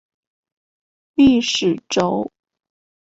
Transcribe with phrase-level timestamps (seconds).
[1.13, 2.31] 历史轴。